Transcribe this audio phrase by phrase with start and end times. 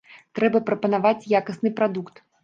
[0.37, 2.15] Трэба прапанаваць якасны прадукт.